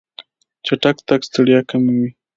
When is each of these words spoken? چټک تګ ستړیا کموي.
چټک 0.65 0.97
تګ 1.07 1.21
ستړیا 1.29 1.59
کموي. 1.69 2.09